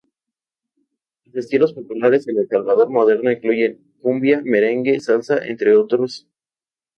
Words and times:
Los 1.25 1.45
estilos 1.45 1.73
populares 1.73 2.27
en 2.27 2.35
El 2.39 2.47
Salvador 2.47 2.89
moderno 2.89 3.29
incluyen: 3.31 3.93
cumbia, 3.99 4.41
merengue, 4.43 4.99
salsa 4.99 5.45
entre 5.45 5.75
otros. 5.77 6.27